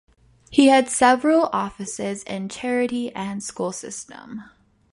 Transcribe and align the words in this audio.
He 0.49 0.69
had 0.69 0.89
several 0.89 1.43
offices 1.53 2.23
in 2.23 2.49
charity 2.49 3.13
and 3.13 3.43
school 3.43 3.71
system. 3.71 4.45